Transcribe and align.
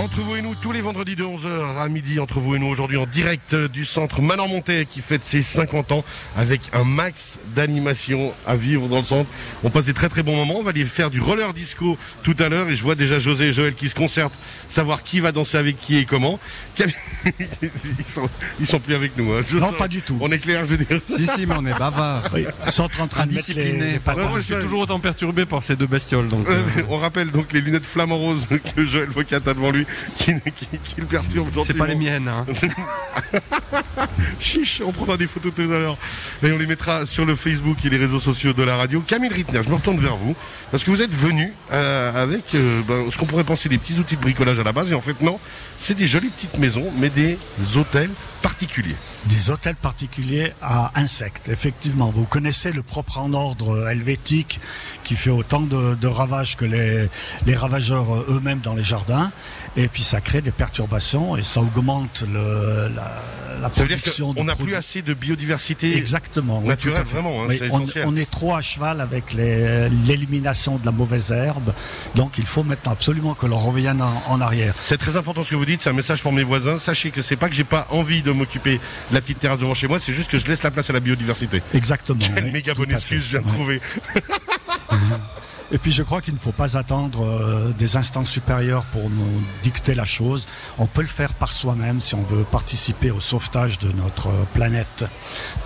Entre 0.00 0.22
vous 0.22 0.29
tous 0.62 0.72
les 0.72 0.82
vendredis 0.82 1.16
de 1.16 1.24
11h 1.24 1.78
à 1.78 1.88
midi, 1.88 2.20
entre 2.20 2.38
vous 2.38 2.54
et 2.54 2.58
nous, 2.58 2.66
aujourd'hui 2.66 2.98
en 2.98 3.06
direct 3.06 3.54
du 3.56 3.86
centre 3.86 4.20
Manon 4.20 4.46
Montet 4.46 4.84
qui 4.84 5.00
fête 5.00 5.24
ses 5.24 5.40
50 5.40 5.90
ans 5.92 6.04
avec 6.36 6.60
un 6.74 6.84
max 6.84 7.38
d'animation 7.54 8.32
à 8.46 8.56
vivre 8.56 8.86
dans 8.88 8.98
le 8.98 9.04
centre. 9.04 9.30
On 9.64 9.70
passe 9.70 9.86
des 9.86 9.94
très 9.94 10.10
très 10.10 10.22
bons 10.22 10.36
moments. 10.36 10.56
On 10.58 10.62
va 10.62 10.70
aller 10.70 10.84
faire 10.84 11.08
du 11.08 11.18
roller 11.20 11.54
disco 11.54 11.96
tout 12.22 12.36
à 12.38 12.50
l'heure 12.50 12.68
et 12.68 12.76
je 12.76 12.82
vois 12.82 12.94
déjà 12.94 13.18
José 13.18 13.44
et 13.46 13.52
Joël 13.54 13.74
qui 13.74 13.88
se 13.88 13.94
concertent, 13.94 14.38
savoir 14.68 15.02
qui 15.02 15.20
va 15.20 15.32
danser 15.32 15.56
avec 15.56 15.78
qui 15.80 15.96
et 15.96 16.04
comment. 16.04 16.38
Ils 17.62 18.06
sont, 18.06 18.28
ils 18.58 18.66
sont 18.66 18.80
plus 18.80 18.94
avec 18.94 19.16
nous. 19.18 19.32
Hein. 19.34 19.42
Je 19.46 19.58
Non, 19.58 19.68
sens- 19.68 19.76
pas 19.78 19.88
du 19.88 20.00
tout. 20.00 20.16
On 20.20 20.30
est 20.32 20.38
clair, 20.38 20.64
je 20.64 20.70
veux 20.74 20.84
dire. 20.84 21.00
Si, 21.04 21.26
si, 21.26 21.44
mais 21.44 21.54
on 21.58 21.66
est 21.66 21.78
bavard. 21.78 22.26
Oui, 22.32 22.46
sont 22.68 22.84
en 23.00 23.06
train 23.06 23.26
de 23.26 23.32
les. 23.32 23.38
Ouais, 23.38 24.00
je 24.36 24.40
suis 24.40 24.54
toujours 24.54 24.80
autant 24.80 24.98
perturbé 25.00 25.44
par 25.44 25.62
ces 25.62 25.76
deux 25.76 25.86
bestioles. 25.86 26.28
Donc, 26.28 26.46
Euh, 26.48 26.62
On 26.88 26.96
rappelle 26.96 27.30
donc 27.30 27.52
les 27.52 27.60
lunettes 27.60 27.84
flamant 27.84 28.16
roses 28.16 28.46
que 28.76 28.84
Joël 28.86 29.08
Vocat 29.10 29.36
a 29.36 29.40
devant 29.40 29.70
lui 29.70 29.86
qui, 30.16 30.32
qui, 30.56 30.66
qui 30.66 31.00
le 31.00 31.06
perturbent 31.06 31.50
c'est 31.64 31.76
pas 31.76 31.86
les 31.86 31.94
miennes. 31.94 32.28
Hein. 32.28 32.46
Chiche, 34.40 34.82
on 34.84 34.92
prendra 34.92 35.16
des 35.16 35.26
photos 35.26 35.52
tout 35.54 35.62
à 35.62 35.78
l'heure. 35.78 35.96
Et 36.42 36.50
on 36.52 36.58
les 36.58 36.66
mettra 36.66 37.06
sur 37.06 37.26
le 37.26 37.34
Facebook 37.34 37.84
et 37.84 37.90
les 37.90 37.96
réseaux 37.96 38.20
sociaux 38.20 38.52
de 38.52 38.62
la 38.62 38.76
radio. 38.76 39.00
Camille 39.00 39.30
Rittner, 39.30 39.60
je 39.62 39.68
me 39.68 39.74
retourne 39.74 39.98
vers 39.98 40.16
vous. 40.16 40.34
Parce 40.70 40.84
que 40.84 40.90
vous 40.90 41.02
êtes 41.02 41.14
venu 41.14 41.52
euh, 41.72 42.22
avec 42.22 42.54
euh, 42.54 42.80
ben, 42.88 43.10
ce 43.10 43.18
qu'on 43.18 43.26
pourrait 43.26 43.44
penser 43.44 43.68
des 43.68 43.78
petits 43.78 43.98
outils 43.98 44.16
de 44.16 44.22
bricolage 44.22 44.58
à 44.58 44.62
la 44.62 44.72
base. 44.72 44.90
Et 44.90 44.94
en 44.94 45.00
fait, 45.00 45.20
non, 45.20 45.38
c'est 45.76 45.94
des 45.94 46.06
jolies 46.06 46.30
petites 46.30 46.58
maisons, 46.58 46.90
mais 46.98 47.10
des 47.10 47.38
hôtels 47.76 48.10
particuliers. 48.42 48.96
Des 49.26 49.50
hôtels 49.50 49.76
particuliers 49.76 50.52
à 50.62 50.92
insectes, 50.94 51.48
effectivement. 51.48 52.10
Vous 52.10 52.24
connaissez 52.24 52.72
le 52.72 52.82
propre 52.82 53.18
en 53.18 53.32
ordre 53.32 53.88
helvétique 53.88 54.60
qui 55.04 55.16
fait 55.16 55.30
autant 55.30 55.60
de, 55.60 56.06
ravages 56.06 56.56
que 56.56 56.64
les, 56.64 57.54
ravageurs 57.54 58.14
euh, 58.14 58.26
eux-mêmes 58.30 58.60
dans 58.60 58.74
les 58.74 58.84
jardins. 58.84 59.30
Et 59.76 59.88
puis 59.88 60.02
ça 60.02 60.20
crée 60.20 60.40
des 60.40 60.50
perturbations 60.50 61.36
et 61.36 61.42
ça 61.42 61.60
augmente 61.60 62.24
le, 62.32 62.90
la 63.60 63.70
Ça 63.70 63.82
veut 63.82 63.88
dire 63.88 63.98
production 63.98 64.34
qu'on 64.34 64.44
n'a 64.44 64.56
plus 64.56 64.74
assez 64.74 65.02
de 65.02 65.14
biodiversité. 65.14 65.96
Exactement. 65.96 66.60
oui, 66.60 66.68
naturel, 66.68 66.96
tout 66.96 67.02
à 67.02 67.04
fait. 67.04 67.14
vraiment, 67.14 67.44
hein, 67.44 67.46
Oui, 67.48 67.60
on, 68.04 68.16
est 68.16 68.30
trop 68.30 68.54
à 68.54 68.60
cheval 68.60 69.00
avec 69.00 69.32
l'élimination 69.32 70.76
de 70.76 70.86
la 70.86 70.92
mauvaise 70.92 71.32
herbe. 71.32 71.72
Donc 72.14 72.38
il 72.38 72.46
faut 72.46 72.62
maintenant 72.62 72.92
absolument 72.92 73.34
que 73.34 73.46
l'on 73.46 73.58
revienne 73.58 74.02
en, 74.02 74.22
en 74.28 74.40
arrière. 74.40 74.74
C'est 74.80 74.98
très 74.98 75.16
important 75.16 75.44
ce 75.44 75.50
que 75.50 75.56
vous 75.56 75.64
dites, 75.64 75.80
c'est 75.80 75.90
un 75.90 75.94
message 75.94 76.22
pour 76.22 76.32
mes 76.32 76.44
voisins. 76.44 76.78
Sachez 76.78 77.10
que 77.10 77.22
c'est 77.22 77.36
pas 77.36 77.48
que 77.48 77.54
j'ai 77.54 77.64
pas 77.64 77.86
envie 77.90 78.22
de 78.22 78.32
m'occuper 78.32 78.80
de 79.10 79.14
la 79.14 79.20
petite 79.20 79.38
terrasse 79.38 79.58
devant 79.58 79.74
chez 79.74 79.88
moi, 79.88 79.98
c'est 79.98 80.12
juste 80.12 80.30
que 80.30 80.38
je 80.38 80.46
laisse 80.46 80.62
la 80.62 80.70
place 80.70 80.90
à 80.90 80.92
la 80.92 81.00
biodiversité. 81.00 81.62
Exactement. 81.74 82.20
Quelle 82.34 82.44
oui, 82.44 82.50
méga 82.50 82.74
bonne 82.74 82.90
excuse 82.90 83.24
je 83.24 83.30
viens 83.30 83.42
de 83.42 83.48
trouver. 83.48 83.80
Et 85.72 85.78
puis 85.78 85.92
je 85.92 86.02
crois 86.02 86.20
qu'il 86.20 86.34
ne 86.34 86.38
faut 86.38 86.52
pas 86.52 86.76
attendre 86.76 87.24
euh, 87.24 87.72
des 87.78 87.96
instances 87.96 88.28
supérieures 88.28 88.84
pour 88.86 89.08
nous 89.08 89.42
dicter 89.62 89.94
la 89.94 90.04
chose. 90.04 90.46
On 90.78 90.86
peut 90.86 91.02
le 91.02 91.06
faire 91.08 91.34
par 91.34 91.52
soi-même 91.52 92.00
si 92.00 92.14
on 92.14 92.22
veut 92.22 92.42
participer 92.44 93.10
au 93.10 93.20
sauvetage 93.20 93.78
de 93.78 93.92
notre 93.92 94.28
euh, 94.28 94.44
planète. 94.54 95.04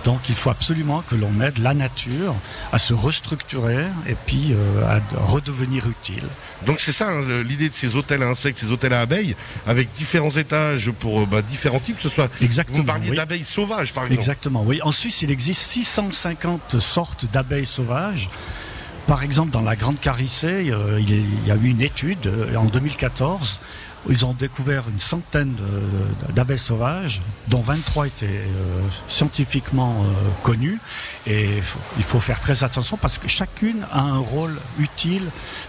Donc 0.03 0.29
il 0.29 0.35
faut 0.35 0.51
absolument 0.51 1.03
que 1.09 1.15
l'on 1.15 1.41
aide 1.41 1.57
la 1.59 1.73
nature 1.73 2.35
à 2.71 2.77
se 2.77 2.93
restructurer 2.93 3.85
et 4.07 4.15
puis 4.25 4.53
euh, 4.53 4.85
à 4.85 4.99
redevenir 5.25 5.87
utile. 5.87 6.23
Donc 6.65 6.79
c'est 6.79 6.91
ça 6.91 7.09
hein, 7.09 7.43
l'idée 7.43 7.69
de 7.69 7.73
ces 7.73 7.95
hôtels 7.95 8.23
à 8.23 8.27
insectes, 8.27 8.59
ces 8.59 8.71
hôtels 8.71 8.93
à 8.93 9.01
abeilles, 9.01 9.35
avec 9.67 9.91
différents 9.93 10.31
étages 10.31 10.91
pour 10.91 11.21
euh, 11.21 11.25
bah, 11.25 11.41
différents 11.41 11.79
types, 11.79 11.97
que 11.97 12.01
ce 12.01 12.09
soit. 12.09 12.29
Exactement, 12.41 12.79
Vous 12.79 12.83
parliez 12.83 13.09
oui. 13.09 13.17
d'abeilles 13.17 13.43
sauvages, 13.43 13.93
par 13.93 14.03
exemple. 14.05 14.19
Exactement, 14.19 14.63
oui. 14.65 14.79
En 14.83 14.91
Suisse, 14.91 15.21
il 15.21 15.31
existe 15.31 15.61
650 15.61 16.79
sortes 16.79 17.27
d'abeilles 17.31 17.65
sauvages. 17.65 18.29
Par 19.07 19.21
exemple, 19.23 19.51
dans 19.51 19.61
la 19.61 19.75
Grande 19.75 19.99
Carissée, 19.99 20.71
euh, 20.71 20.99
il 20.99 21.47
y 21.47 21.51
a- 21.51 21.55
eu 21.55 21.67
une 21.69 21.81
étude 21.81 22.25
euh, 22.27 22.55
en 22.55 22.65
2014 22.65 23.59
où 24.07 24.11
ils 24.11 24.25
ont 24.25 24.33
découvert 24.33 24.83
une 24.89 24.99
centaine 24.99 25.55
d'abeilles 26.35 26.59
sauvages, 26.59 27.21
dont 27.47 27.59
23 27.61 28.05
étaient 28.07 28.25
euh, 28.27 28.81
scientifiquement 29.07 30.05
connues. 30.43 30.79
Et 31.25 31.49
il 31.97 32.03
faut- 32.03 32.19
faire 32.19 32.39
très 32.39 32.63
attention 32.63 32.97
parce 32.97 33.17
que 33.17 33.27
chacune 33.27 33.85
a 33.91 34.01
un 34.01 34.17
rôle 34.19 34.55
utile 34.79 35.23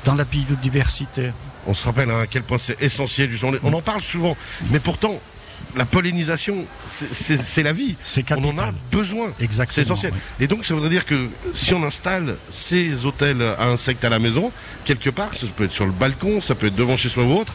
dans 0.04 0.14
la 0.14 0.24
biodiversité. 0.24 1.30
On 1.66 1.72
se 1.74 1.84
rappelle 1.86 2.10
hein, 2.10 2.20
à 2.22 2.26
quel 2.26 2.42
point 2.42 2.58
c'est 2.58 2.80
essentiel. 2.82 3.30
On 3.62 3.72
en 3.72 3.80
parle 3.82 4.02
souvent, 4.02 4.36
mais 4.70 4.80
pourtant. 4.80 5.18
La 5.76 5.84
pollinisation, 5.84 6.64
c'est- 6.88 7.62
la 7.62 7.72
vie. 7.74 7.96
On 8.30 8.44
en 8.48 8.58
a 8.58 8.72
besoin. 8.90 9.30
Exactement, 9.40 9.74
C'est 9.74 9.82
essentiel. 9.82 10.12
oui. 10.14 10.44
Et 10.44 10.46
donc, 10.46 10.64
ça 10.64 10.72
voudrait 10.74 10.88
dire 10.88 11.04
que 11.04 11.28
si 11.54 11.74
on 11.74 11.82
installe 11.84 12.36
ces 12.50 13.04
hôtels 13.04 13.42
à 13.42 13.66
insectes 13.66 14.02
à 14.04 14.08
la 14.08 14.18
maison, 14.18 14.50
quelque 14.86 15.10
part, 15.10 15.34
ça 15.34 15.46
peut 15.54 15.64
être 15.64 15.72
sur 15.72 15.84
le 15.84 15.92
balcon, 15.92 16.40
ça 16.40 16.54
peut 16.54 16.68
être 16.68 16.76
devant 16.76 16.96
chez 16.96 17.10
soi 17.10 17.24
ou 17.24 17.32
autre, 17.34 17.54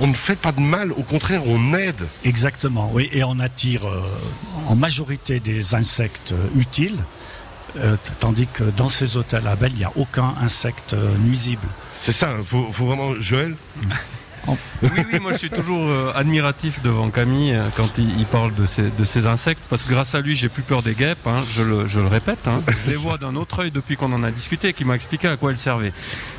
on 0.00 0.06
ne 0.06 0.12
fait 0.14 0.36
pas 0.38 0.52
de 0.52 0.60
mal. 0.60 0.92
Au 0.92 1.02
contraire, 1.02 1.46
on 1.46 1.72
aide. 1.72 2.06
Exactement, 2.24 2.90
oui, 2.92 3.08
et 3.12 3.24
on 3.24 3.38
attire 3.40 3.88
euh, 3.88 4.02
en 4.68 4.74
majorité 4.76 5.40
des 5.40 5.74
insectes 5.74 6.32
euh, 6.32 6.60
utiles, 6.60 6.98
euh, 7.78 7.96
tandis 8.20 8.48
que 8.52 8.64
dans 8.64 8.90
ces 8.90 9.16
hôtels 9.16 9.46
à 9.46 9.52
abeilles, 9.52 9.72
il 9.72 9.78
n'y 9.78 9.84
a 9.84 9.92
aucun 9.96 10.34
insecte 10.42 10.94
nuisible. 11.20 11.66
C'est 12.02 12.12
ça. 12.12 12.34
Il 12.38 12.44
faut, 12.44 12.70
faut 12.70 12.84
vraiment, 12.86 13.14
Joël. 13.20 13.54
Oui, 14.48 14.88
oui, 15.12 15.18
moi 15.20 15.32
je 15.32 15.38
suis 15.38 15.50
toujours 15.50 15.88
euh, 15.88 16.12
admiratif 16.14 16.82
devant 16.82 17.10
Camille 17.10 17.52
euh, 17.52 17.68
quand 17.76 17.98
il, 17.98 18.26
parle 18.26 18.52
de 18.54 18.66
ces, 18.66 19.26
insectes, 19.26 19.62
parce 19.70 19.84
que 19.84 19.90
grâce 19.90 20.14
à 20.14 20.20
lui, 20.20 20.34
j'ai 20.34 20.48
plus 20.48 20.62
peur 20.62 20.82
des 20.82 20.94
guêpes, 20.94 21.26
hein, 21.26 21.42
je, 21.50 21.62
le, 21.62 21.86
je 21.86 22.00
le 22.00 22.08
répète. 22.08 22.48
hein. 22.48 22.62
je 22.66 22.90
les 22.90 22.96
vois 22.96 23.18
d'un 23.18 23.36
autre 23.36 23.60
œil 23.60 23.70
depuis 23.70 23.96
qu'on 23.96 24.12
en 24.12 24.22
a 24.24 24.30
discuté 24.30 24.68
et 24.68 24.72
qui 24.72 24.84
m'a 24.84 24.94
expliqué 24.94 25.28
à 25.28 25.36
quoi 25.36 25.50
elles 25.50 25.58
servaient. 25.58 25.92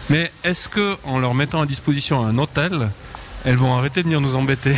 Mais 0.10 0.32
est-ce 0.44 0.68
que 0.70 0.98
en 1.06 1.20
leur 1.20 1.34
mettant 1.34 1.62
à 1.62 1.66
disposition 1.66 2.26
un 2.26 2.38
hôtel, 2.38 2.90
elles 3.46 3.56
vont 3.56 3.76
arrêter 3.76 4.02
de 4.02 4.06
venir 4.06 4.22
nous 4.22 4.36
embêter 4.36 4.76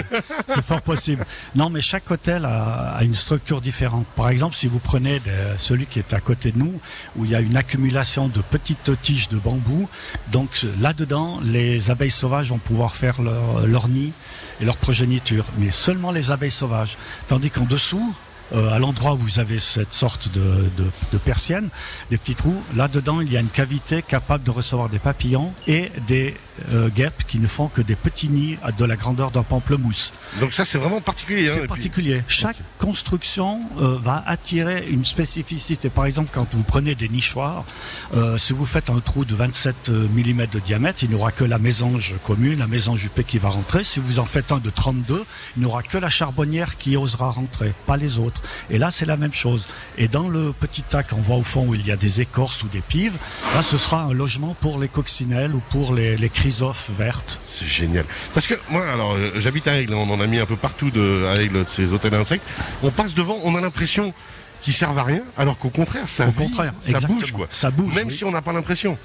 C'est 0.46 0.64
fort 0.64 0.82
possible. 0.82 1.24
Non, 1.54 1.70
mais 1.70 1.80
chaque 1.80 2.10
hôtel 2.10 2.44
a, 2.44 2.98
une 3.02 3.14
structure 3.14 3.60
différente. 3.60 4.06
Par 4.16 4.28
exemple, 4.28 4.54
si 4.54 4.66
vous 4.66 4.78
prenez 4.78 5.20
celui 5.56 5.86
qui 5.86 5.98
est 5.98 6.12
à 6.12 6.20
côté 6.20 6.52
de 6.52 6.58
nous, 6.58 6.80
où 7.16 7.24
il 7.24 7.30
y 7.30 7.34
a 7.34 7.40
une 7.40 7.56
accumulation 7.56 8.28
de 8.28 8.40
petites 8.40 8.90
tiges 9.02 9.28
de 9.28 9.36
bambou, 9.36 9.88
donc 10.32 10.50
là-dedans, 10.80 11.40
les 11.44 11.90
abeilles 11.90 12.10
sauvages 12.10 12.48
vont 12.50 12.58
pouvoir 12.58 12.94
faire 12.94 13.22
leur, 13.22 13.66
leur 13.66 13.88
nid 13.88 14.12
et 14.60 14.64
leur 14.64 14.76
progéniture, 14.76 15.44
mais 15.58 15.70
seulement 15.70 16.10
les 16.10 16.30
abeilles 16.30 16.50
sauvages. 16.50 16.96
Tandis 17.28 17.50
qu'en 17.50 17.64
dessous, 17.64 18.14
euh, 18.54 18.70
à 18.72 18.78
l'endroit 18.78 19.14
où 19.14 19.18
vous 19.18 19.38
avez 19.40 19.58
cette 19.58 19.92
sorte 19.92 20.30
de, 20.32 20.40
de, 20.76 20.84
de 21.12 21.18
persienne, 21.18 21.68
des 22.10 22.16
petits 22.18 22.34
trous, 22.34 22.60
là-dedans, 22.76 23.20
il 23.20 23.32
y 23.32 23.36
a 23.36 23.40
une 23.40 23.48
cavité 23.48 24.02
capable 24.02 24.44
de 24.44 24.50
recevoir 24.50 24.88
des 24.88 24.98
papillons 24.98 25.52
et 25.66 25.90
des 26.06 26.34
euh, 26.72 26.88
guêpes 26.88 27.24
qui 27.26 27.38
ne 27.38 27.46
font 27.46 27.68
que 27.68 27.82
des 27.82 27.94
petits 27.96 28.28
nids 28.28 28.58
à 28.62 28.72
de 28.72 28.84
la 28.84 28.96
grandeur 28.96 29.30
d'un 29.30 29.42
pamplemousse. 29.42 30.12
Donc 30.40 30.52
ça, 30.52 30.64
c'est 30.64 30.78
vraiment 30.78 31.00
particulier. 31.00 31.46
hein, 31.48 31.52
C'est 31.52 31.60
puis- 31.60 31.68
particulier. 31.68 32.22
Chaque 32.26 32.56
construction 32.78 33.60
euh, 33.80 33.96
va 34.00 34.24
attirer 34.26 34.88
une 34.88 35.04
spécificité. 35.04 35.88
Par 35.90 36.06
exemple, 36.06 36.30
quand 36.32 36.46
vous 36.54 36.62
prenez 36.64 36.94
des 36.94 37.08
nichoirs, 37.08 37.64
euh, 38.14 38.38
si 38.38 38.52
vous 38.52 38.64
faites 38.66 38.90
un 38.90 38.98
trou 39.00 39.24
de 39.24 39.34
27 39.34 39.90
mm 39.90 40.46
de 40.46 40.58
diamètre, 40.58 41.04
il 41.04 41.10
n'y 41.10 41.14
aura 41.14 41.30
que 41.32 41.44
la 41.44 41.58
mésange 41.58 42.14
commune, 42.24 42.58
la 42.58 42.66
mésange 42.66 43.04
huppée 43.04 43.24
qui 43.24 43.38
va 43.38 43.50
rentrer. 43.50 43.84
Si 43.84 44.00
vous 44.00 44.18
en 44.18 44.24
faites 44.26 44.50
un 44.52 44.58
de 44.58 44.70
32, 44.70 45.24
il 45.56 45.60
n'y 45.60 45.66
aura 45.66 45.82
que 45.82 45.98
la 45.98 46.08
charbonnière 46.08 46.76
qui 46.78 46.96
osera 46.96 47.30
rentrer, 47.30 47.72
pas 47.86 47.96
les 47.96 48.18
autres. 48.18 48.37
Et 48.70 48.78
là, 48.78 48.90
c'est 48.90 49.06
la 49.06 49.16
même 49.16 49.32
chose. 49.32 49.68
Et 49.96 50.08
dans 50.08 50.28
le 50.28 50.52
petit 50.52 50.82
tas 50.82 51.02
qu'on 51.02 51.20
voit 51.20 51.36
au 51.36 51.42
fond 51.42 51.66
où 51.66 51.74
il 51.74 51.86
y 51.86 51.92
a 51.92 51.96
des 51.96 52.20
écorces 52.20 52.62
ou 52.62 52.68
des 52.68 52.80
pives, 52.80 53.16
là, 53.54 53.62
ce 53.62 53.76
sera 53.78 54.02
un 54.02 54.12
logement 54.12 54.54
pour 54.60 54.78
les 54.78 54.88
coccinelles 54.88 55.54
ou 55.54 55.62
pour 55.70 55.94
les, 55.94 56.16
les 56.16 56.28
chrysophes 56.28 56.90
vertes. 56.96 57.40
C'est 57.50 57.66
génial. 57.68 58.04
Parce 58.34 58.46
que 58.46 58.54
moi, 58.70 58.86
alors, 58.88 59.14
euh, 59.14 59.32
j'habite 59.36 59.68
à 59.68 59.78
Aigle, 59.78 59.94
on 59.94 60.10
en 60.10 60.20
a 60.20 60.26
mis 60.26 60.38
un 60.38 60.46
peu 60.46 60.56
partout 60.56 60.90
de, 60.90 61.26
à 61.32 61.40
Aigle, 61.40 61.64
de 61.64 61.68
ces 61.68 61.92
hôtels 61.92 62.14
à 62.14 62.18
insectes. 62.18 62.44
On 62.82 62.90
passe 62.90 63.14
devant, 63.14 63.38
on 63.44 63.54
a 63.56 63.60
l'impression 63.60 64.12
qu'ils 64.62 64.74
servent 64.74 64.98
à 64.98 65.04
rien, 65.04 65.22
alors 65.36 65.56
qu'au 65.58 65.70
contraire, 65.70 66.08
ça 66.08 66.26
Au 66.26 66.30
vit, 66.30 66.44
contraire, 66.46 66.72
ça 66.82 66.98
bouge, 67.06 67.32
quoi. 67.32 67.46
Ça 67.50 67.70
bouge, 67.70 67.94
Même 67.94 68.08
oui. 68.08 68.16
si 68.16 68.24
on 68.24 68.30
n'a 68.32 68.42
pas 68.42 68.52
l'impression. 68.52 68.98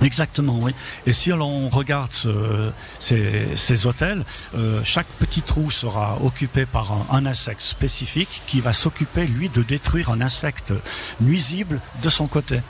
Exactement, 0.00 0.58
oui. 0.60 0.72
Et 1.06 1.12
si 1.12 1.30
l'on 1.30 1.68
regarde 1.70 2.12
ce- 2.12 2.70
ces, 2.98 3.86
hôtels, 3.86 4.24
euh, 4.56 4.80
chaque 4.84 5.08
petit 5.18 5.42
trou 5.42 5.70
sera 5.70 6.18
occupé 6.22 6.66
par 6.66 6.92
un 7.10 7.26
insecte 7.26 7.62
spécifique 7.62 8.42
qui 8.46 8.60
va 8.60 8.72
s'occuper, 8.72 9.26
lui, 9.26 9.48
de 9.48 9.62
détruire 9.62 10.10
un 10.10 10.20
insecte 10.20 10.72
nuisible 11.20 11.80
de 12.02 12.10
son 12.10 12.26
côté. 12.28 12.60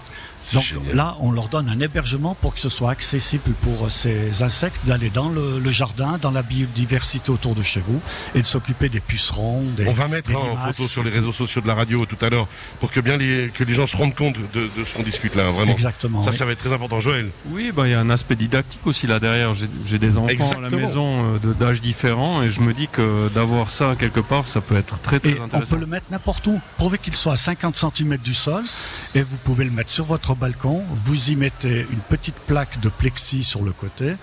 Donc 0.55 0.63
génial. 0.65 0.95
là, 0.97 1.17
on 1.21 1.31
leur 1.31 1.49
donne 1.49 1.69
un 1.69 1.79
hébergement 1.81 2.35
pour 2.35 2.55
que 2.55 2.61
ce 2.61 2.69
soit 2.69 2.91
accessible 2.91 3.53
pour 3.63 3.91
ces 3.91 4.43
insectes 4.43 4.81
d'aller 4.87 5.11
dans 5.11 5.29
le, 5.29 5.59
le 5.59 5.71
jardin, 5.71 6.19
dans 6.21 6.31
la 6.31 6.43
biodiversité 6.43 7.31
autour 7.31 7.55
de 7.55 7.63
chez 7.63 7.81
vous 7.81 8.01
et 8.35 8.43
de 8.43 8.47
s'occuper 8.47 8.89
des 8.89 9.01
pucerons, 9.01 9.63
des 9.77 9.87
On 9.87 9.93
va 9.93 10.09
mettre 10.09 10.29
des 10.31 10.35
hein, 10.37 10.41
en 10.41 10.49
limaces. 10.57 10.77
photo 10.77 10.89
sur 10.89 11.03
les 11.05 11.11
réseaux 11.11 11.33
sociaux 11.33 11.61
de 11.61 11.67
la 11.67 11.75
radio 11.75 12.05
tout 12.07 12.23
à 12.25 12.31
l'heure 12.31 12.47
pour 12.81 12.91
que 12.93 13.01
bien 13.01 13.17
les, 13.17 13.51
que 13.51 13.65
les 13.65 13.75
gens 13.75 13.87
se 13.87 13.97
rendent 13.97 14.15
compte 14.15 14.37
de, 14.55 14.69
de 14.77 14.85
ce 14.85 14.95
qu'on 14.95 15.03
discute 15.03 15.35
là, 15.35 15.47
hein, 15.49 15.51
vraiment. 15.53 15.73
Exactement, 15.73 16.23
Ça, 16.23 16.31
oui. 16.31 16.37
ça 16.37 16.45
va 16.45 16.53
être 16.53 16.59
très 16.61 16.73
important. 16.73 17.01
Joël, 17.01 17.29
Oui, 17.51 17.73
bah, 17.75 17.87
il 17.87 17.91
y 17.91 17.95
a 17.95 18.01
un 18.01 18.11
aspect 18.11 18.37
didactique 18.37 18.87
aussi 18.87 19.07
là 19.07 19.21
derrière. 19.21 19.53
J'ai 19.55 19.99
des 19.99 20.19
enfants 20.19 20.53
à 20.57 20.61
la 20.61 20.71
maison 20.71 21.35
euh, 21.35 21.39
de- 21.39 21.53
d'âge 21.53 21.81
différents 21.81 22.43
et 22.43 22.51
je 22.51 22.61
me 22.61 22.73
dis 22.75 22.89
que 22.89 23.29
d'avoir 23.35 23.71
ça 23.71 23.97
quelque 23.99 24.21
part, 24.21 24.47
ça 24.47 24.61
peut 24.61 24.77
être 24.77 24.99
très 25.01 25.21
très 25.21 25.31
Et 25.31 25.41
on 25.41 25.45
intéressant. 25.45 25.75
peut 25.75 25.81
le 25.81 25.87
mettre 25.87 26.07
n'importe 26.11 26.47
où, 26.47 26.61
pourvu 26.79 26.99
qu'il 26.99 27.15
soit 27.17 27.33
à 27.33 27.37
50 27.37 27.77
cm 27.77 28.17
du 28.19 28.35
sol, 28.35 28.63
et 29.15 29.23
vous 29.23 29.37
pouvez 29.45 29.65
le 29.65 29.71
mettre 29.71 29.91
sur 29.91 30.05
votre 30.05 30.35
balcon, 30.39 30.83
vous 31.05 31.31
y 31.31 31.37
mettez 31.37 31.87
une 31.91 32.01
petite 32.09 32.37
plaque 32.47 32.81
de 32.81 32.89
plexi 32.89 33.45
sur 33.45 33.63
le 33.63 33.73
côté, 33.73 34.15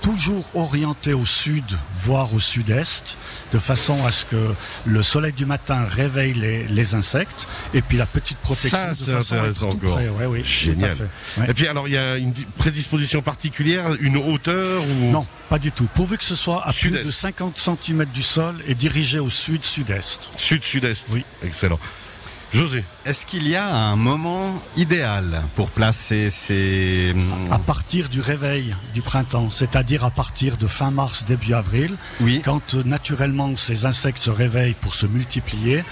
toujours 0.00 0.44
orienté 0.54 1.14
au 1.14 1.24
sud, 1.24 1.64
voire 1.96 2.32
au 2.34 2.40
sud-est, 2.40 3.16
de 3.52 3.58
façon 3.58 4.04
à 4.04 4.10
ce 4.12 4.24
que 4.26 4.54
le 4.84 5.02
soleil 5.02 5.32
du 5.32 5.46
matin 5.46 5.84
réveille 5.88 6.34
les, 6.34 6.66
les 6.68 6.94
insectes, 6.94 7.48
et 7.72 7.80
puis 7.82 7.96
la 7.96 8.06
petite 8.06 8.36
protection. 8.38 8.70
Ça, 8.76 8.90
de 8.90 8.94
c'est 8.96 9.12
façon 9.12 9.34
à 9.36 9.38
être 9.46 9.64
intéressant 9.64 9.70
tout 9.70 9.78
près. 9.78 10.08
Ouais, 10.08 10.26
oui, 10.26 10.40
tout 10.40 10.46
à 10.46 10.48
Génial. 10.48 10.96
fait. 10.96 11.40
Ouais. 11.40 11.50
Et 11.50 11.54
puis 11.54 11.66
alors, 11.66 11.88
il 11.88 11.94
y 11.94 11.98
a 11.98 12.16
une 12.16 12.32
prédisposition 12.58 13.22
particulière, 13.22 13.94
une 14.00 14.16
hauteur 14.18 14.82
ou? 14.82 15.10
Non, 15.10 15.26
pas 15.48 15.58
du 15.58 15.72
tout. 15.72 15.88
Pourvu 15.94 16.18
que 16.18 16.24
ce 16.24 16.36
soit 16.36 16.66
à 16.66 16.72
plus 16.72 16.90
de 16.90 17.10
50 17.10 17.56
cm 17.58 18.04
du 18.06 18.22
sol 18.22 18.54
et 18.66 18.74
dirigé 18.74 19.18
au 19.18 19.30
sud-sud-est. 19.30 20.30
sud-sud-est 20.36 21.06
Oui. 21.10 21.24
Excellent. 21.42 21.78
José, 22.54 22.84
Est-ce 23.04 23.26
qu'il 23.26 23.48
y 23.48 23.56
a 23.56 23.66
un 23.66 23.96
moment 23.96 24.54
idéal 24.76 25.42
pour 25.56 25.70
placer 25.72 26.30
ces... 26.30 27.12
À 27.50 27.58
partir 27.58 28.08
du 28.08 28.20
réveil 28.20 28.76
du 28.94 29.02
printemps, 29.02 29.50
c'est-à-dire 29.50 30.04
à 30.04 30.10
partir 30.12 30.56
de 30.56 30.68
fin 30.68 30.92
mars, 30.92 31.24
début 31.24 31.52
avril, 31.54 31.96
Oui. 32.20 32.42
quand 32.44 32.74
euh, 32.76 32.84
naturellement 32.84 33.56
ces 33.56 33.86
insectes 33.86 34.18
se 34.22 34.30
réveillent 34.30 34.76
pour 34.80 34.94
se 34.94 35.06
multiplier, 35.06 35.82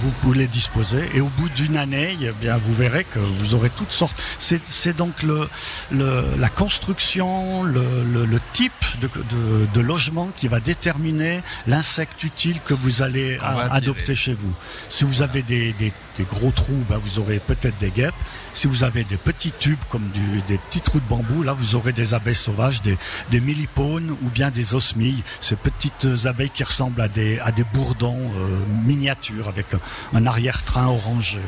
vous 0.00 0.10
pouvez 0.22 0.46
disposer 0.46 1.02
et 1.14 1.20
au 1.20 1.26
bout 1.38 1.48
d'une 1.50 1.76
année, 1.76 2.16
eh 2.22 2.32
bien, 2.40 2.56
vous 2.56 2.74
verrez 2.74 3.04
que 3.04 3.18
vous 3.18 3.54
aurez 3.54 3.70
toutes 3.70 3.92
sortes. 3.92 4.20
C'est, 4.38 4.96
donc 4.96 5.22
le, 5.22 5.48
le- 5.90 6.24
la 6.38 6.48
construction, 6.48 7.62
le, 7.62 7.84
le- 8.12 8.24
le 8.26 8.40
type 8.52 8.72
de, 9.00 9.06
de- 9.08 9.66
de 9.74 9.80
logement 9.80 10.30
qui 10.36 10.48
va 10.48 10.60
déterminer 10.60 11.40
l'insecte 11.66 12.22
utile 12.24 12.58
que 12.64 12.74
vous 12.74 13.02
allez 13.02 13.38
a- 13.42 13.68
adopter 13.74 14.14
chez 14.14 14.34
vous. 14.34 14.52
Si 14.88 15.04
vous 15.04 15.22
avez 15.22 15.42
des, 15.42 15.72
des- 15.74 15.92
des 16.18 16.24
gros 16.24 16.50
trous, 16.50 16.84
ben, 16.88 16.98
vous 16.98 17.18
aurez 17.18 17.38
peut-être 17.38 17.78
des 17.78 17.90
guêpes. 17.90 18.14
Si 18.52 18.66
vous 18.66 18.84
avez 18.84 19.04
des 19.04 19.16
petits 19.16 19.52
tubes 19.58 19.78
comme 19.88 20.06
du- 20.10 20.42
des 20.46 20.58
petits 20.58 20.80
trous 20.82 21.00
de 21.00 21.08
bambou, 21.08 21.42
là 21.42 21.54
vous 21.54 21.74
aurez 21.74 21.92
des 21.92 22.12
abeilles 22.14 22.34
sauvages, 22.34 22.82
des, 22.82 22.98
des 23.30 23.40
millipones 23.40 24.10
ou 24.22 24.28
bien 24.28 24.50
des 24.50 24.74
osmilles, 24.74 25.22
ces 25.40 25.56
petites 25.56 26.06
abeilles 26.26 26.50
qui 26.50 26.62
ressemblent 26.64 27.00
à 27.00 27.08
des, 27.08 27.38
à 27.40 27.50
des 27.50 27.64
bourdons 27.72 28.18
euh, 28.36 28.48
miniatures 28.86 29.48
avec 29.48 29.66
un, 29.74 30.18
un 30.18 30.26
arrière-train 30.26 30.86
orangé. 30.86 31.40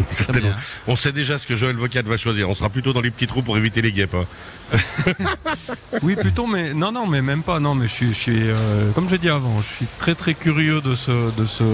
On 0.88 0.96
sait 0.96 1.12
déjà 1.12 1.38
ce 1.38 1.46
que 1.46 1.54
Joël 1.56 1.76
Vocat 1.76 2.02
va 2.02 2.16
choisir. 2.16 2.48
On 2.50 2.54
sera 2.54 2.68
plutôt 2.68 2.92
dans 2.92 3.00
les 3.00 3.10
petits 3.10 3.26
trous 3.26 3.42
pour 3.42 3.56
éviter 3.56 3.80
les 3.82 3.92
guêpes. 3.92 4.14
hein. 4.14 4.26
Oui, 6.02 6.16
plutôt, 6.16 6.46
mais 6.46 6.72
non, 6.74 6.92
non, 6.92 7.06
mais 7.06 7.20
même 7.22 7.42
pas. 7.42 7.60
Non, 7.60 7.74
mais 7.74 7.86
je 7.88 7.92
suis, 7.92 8.08
je 8.08 8.18
suis 8.18 8.38
euh, 8.38 8.90
comme 8.94 9.08
j'ai 9.08 9.18
dit 9.18 9.28
avant, 9.28 9.60
je 9.60 9.66
suis 9.66 9.86
très 9.98 10.14
très 10.14 10.34
curieux 10.34 10.80
de 10.80 10.94
ce, 10.94 11.10
de 11.36 11.44
ce, 11.46 11.64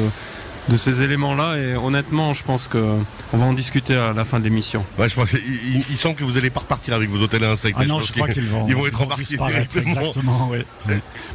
de 0.68 0.76
ces 0.76 1.02
éléments-là, 1.02 1.56
et 1.58 1.76
honnêtement, 1.76 2.34
je 2.34 2.42
pense 2.42 2.66
que 2.66 2.78
on 3.32 3.36
va 3.38 3.44
en 3.46 3.52
discuter 3.52 3.94
à 3.94 4.12
la 4.12 4.24
fin 4.24 4.38
de 4.40 4.44
l'émission. 4.44 4.84
Ouais, 4.98 5.08
je 5.08 5.14
pense 5.14 5.30
qu'il 5.30 5.40
il- 5.44 5.84
il 5.90 5.96
semble 5.96 6.16
que 6.16 6.24
vous 6.24 6.36
allez 6.36 6.50
pas 6.50 6.60
repartir 6.60 6.94
avec 6.94 7.08
vos 7.08 7.18
hôtels 7.22 7.44
à 7.44 7.50
insectes. 7.52 7.76
Ah 7.80 7.84
non, 7.84 8.00
je 8.00 8.12
crois 8.12 8.28
qu'ils 8.28 8.48
vont, 8.48 8.66
ils 8.68 8.74
vont 8.74 8.86
être 8.86 9.00
embarqués 9.00 9.36
directement. 9.36 9.82
Exactement, 9.90 10.48
oui. 10.50 10.58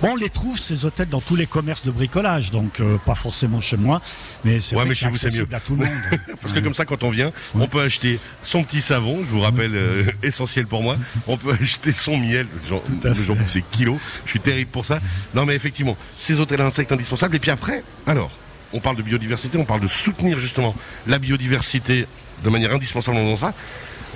Bon, 0.01 0.09
on 0.11 0.15
les 0.17 0.29
trouve 0.29 0.59
ces 0.59 0.85
hôtels 0.85 1.07
dans 1.07 1.21
tous 1.21 1.35
les 1.37 1.45
commerces 1.45 1.85
de 1.85 1.91
bricolage, 1.91 2.51
donc 2.51 2.81
euh, 2.81 2.97
pas 3.05 3.15
forcément 3.15 3.61
chez 3.61 3.77
moi, 3.77 4.01
mais 4.43 4.59
c'est 4.59 4.75
Ouais, 4.75 4.81
vrai 4.81 4.89
mais 4.89 4.93
que 4.95 4.99
chez 4.99 5.07
vous, 5.07 5.15
c'est 5.15 5.27
accessible 5.27 5.49
mieux. 5.51 5.55
à 5.55 5.59
tout 5.61 5.75
le 5.75 5.85
monde. 5.85 5.95
Parce 6.41 6.53
que 6.53 6.59
comme 6.59 6.73
ça, 6.73 6.83
quand 6.85 7.03
on 7.03 7.09
vient, 7.09 7.31
on 7.55 7.67
peut 7.67 7.81
acheter 7.81 8.19
son 8.43 8.63
petit 8.63 8.81
savon, 8.81 9.19
je 9.23 9.29
vous 9.29 9.41
rappelle, 9.41 9.71
euh, 9.75 10.03
essentiel 10.23 10.67
pour 10.67 10.83
moi. 10.83 10.97
On 11.27 11.37
peut 11.37 11.53
acheter 11.61 11.93
son 11.93 12.17
miel, 12.17 12.47
j'en 12.69 12.81
bouffe 13.35 13.53
des 13.53 13.63
kilos. 13.71 13.97
Je 14.25 14.31
suis 14.31 14.39
terrible 14.41 14.71
pour 14.71 14.83
ça. 14.85 14.99
Non, 15.33 15.45
mais 15.45 15.55
effectivement, 15.55 15.95
ces 16.17 16.39
hôtels 16.41 16.59
à 16.61 16.65
insectes 16.65 16.91
indispensables. 16.91 17.35
Et 17.35 17.39
puis 17.39 17.51
après, 17.51 17.83
alors, 18.07 18.29
on 18.73 18.79
parle 18.79 18.97
de 18.97 19.01
biodiversité, 19.01 19.57
on 19.57 19.65
parle 19.65 19.81
de 19.81 19.87
soutenir 19.87 20.37
justement 20.37 20.75
la 21.07 21.19
biodiversité 21.19 22.07
de 22.43 22.49
manière 22.49 22.73
indispensable 22.73 23.17
dans 23.17 23.37
ça. 23.37 23.53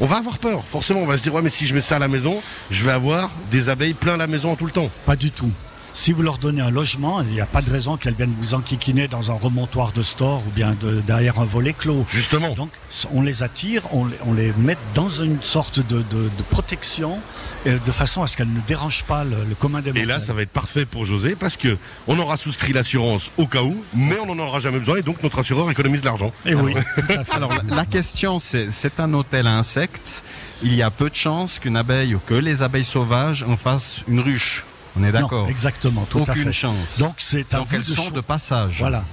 On 0.02 0.06
va 0.06 0.18
avoir 0.18 0.40
peur, 0.40 0.64
forcément. 0.66 1.02
On 1.02 1.06
va 1.06 1.18
se 1.18 1.24
dire, 1.24 1.34
ouais, 1.34 1.42
mais 1.42 1.50
si 1.50 1.66
je 1.66 1.74
mets 1.74 1.82
ça 1.82 1.96
à 1.96 2.00
la 2.00 2.08
maison, 2.08 2.36
je 2.70 2.84
vais 2.84 2.92
avoir 2.92 3.32
des 3.50 3.70
abeilles 3.70 3.94
plein 3.94 4.18
la 4.18 4.28
maison 4.28 4.56
tout 4.56 4.66
le 4.66 4.72
temps. 4.72 4.90
Pas 5.06 5.16
du 5.16 5.32
tout. 5.32 5.52
Si 5.98 6.12
vous 6.12 6.22
leur 6.24 6.40
donnez 6.40 6.60
un 6.62 6.72
logement, 6.72 7.22
il 7.22 7.28
n'y 7.30 7.40
a 7.40 7.46
pas 7.46 7.62
de 7.62 7.72
raison 7.72 7.96
qu'elles 7.96 8.16
viennent 8.16 8.36
vous 8.38 8.54
enquiquiner 8.54 9.08
dans 9.08 9.32
un 9.32 9.36
remontoir 9.36 9.94
de 9.94 10.02
store 10.04 10.44
ou 10.46 10.52
bien 10.52 10.76
de- 10.82 11.00
derrière 11.00 11.40
un 11.40 11.46
volet 11.46 11.72
clos. 11.72 12.06
Justement. 12.10 12.52
Donc, 12.54 12.70
on 13.14 13.22
les 13.22 13.44
attire, 13.44 13.82
on 13.94 14.04
les, 14.04 14.18
on 14.26 14.34
les 14.34 14.52
met 14.58 14.76
dans 14.94 15.08
une 15.08 15.42
sorte 15.42 15.80
de, 15.80 16.00
de- 16.00 16.04
de 16.38 16.44
protection, 16.50 17.18
euh, 17.66 17.78
de 17.80 17.92
façon 17.92 18.22
à 18.24 18.28
ce 18.28 18.36
qu'elles 18.36 18.52
ne 18.52 18.60
dérangent 18.68 19.06
pas 19.06 19.24
le, 19.24 19.38
le 19.48 19.56
commun 19.56 19.80
des 19.82 19.92
Et 19.92 19.94
mortels. 19.94 20.08
là, 20.10 20.20
ça 20.20 20.34
va 20.34 20.42
être 20.42 20.50
parfait 20.52 20.86
pour 20.86 21.06
José 21.06 21.34
parce 21.38 21.56
que 21.56 21.78
on 22.08 22.20
aura 22.20 22.36
souscrit 22.36 22.74
l'assurance 22.74 23.32
au 23.38 23.48
cas 23.48 23.62
où, 23.64 23.82
mais 23.94 24.20
on 24.20 24.36
n'en 24.36 24.44
aura 24.46 24.60
jamais 24.60 24.80
besoin 24.80 24.98
et 24.98 25.02
donc 25.02 25.24
notre 25.24 25.40
assureur 25.40 25.72
économise 25.72 26.02
de 26.02 26.08
l'argent. 26.08 26.34
Et 26.46 26.56
oui, 26.56 26.74
tout 26.74 27.02
à 27.08 27.24
fait. 27.24 27.34
Alors 27.36 27.54
la, 27.54 27.74
la 27.74 27.86
question 27.86 28.38
c'est, 28.38 28.70
c'est 28.70 29.00
un 29.00 29.14
hôtel 29.14 29.48
à 29.48 29.54
insectes. 29.58 30.26
Il 30.62 30.76
y 30.76 30.82
a 30.82 30.92
peu 30.92 31.10
de 31.10 31.16
chances 31.16 31.58
qu'une 31.58 31.78
abeille 31.78 32.16
ou 32.16 32.20
que 32.20 32.34
les 32.34 32.64
abeilles 32.64 32.84
sauvages 32.84 33.44
en 33.48 33.56
fassent 33.56 34.02
une 34.10 34.20
ruche. 34.20 34.66
On 34.98 35.04
est 35.04 35.12
d'accord 35.12 35.48
exactement, 35.50 36.06
tout 36.10 36.20
à 36.20 36.32
Aucune 36.32 36.44
fait. 36.46 36.52
chance. 36.52 37.00
Donc, 37.00 37.16
c'est 37.18 37.54
à 37.54 37.58
Donc 37.58 37.68
vous 37.70 37.76
elles 37.76 37.82
de 37.82 37.86
sont 37.86 38.04
cho- 38.06 38.12
de 38.12 38.22
passage. 38.22 38.78
Voilà. 38.80 39.04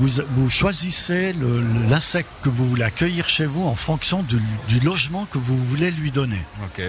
Vous, 0.00 0.08
vous 0.34 0.50
choisissez 0.50 1.32
l'insecte 1.88 2.28
que 2.42 2.48
vous 2.48 2.66
voulez 2.66 2.82
accueillir 2.82 3.28
chez 3.28 3.46
vous 3.46 3.62
en 3.64 3.76
fonction 3.76 4.22
du, 4.22 4.36
du 4.68 4.80
logement 4.84 5.26
que 5.30 5.38
vous 5.38 5.56
voulez 5.64 5.92
lui 5.92 6.10
donner. 6.10 6.40
Ok. 6.64 6.82